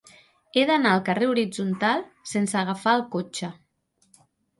[0.59, 2.01] He d'anar al carrer Horitzontal
[2.31, 3.51] sense agafar el cotxe.